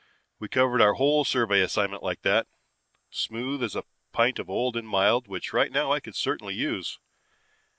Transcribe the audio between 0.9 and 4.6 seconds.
whole survey assignment like that, smooth as a pint of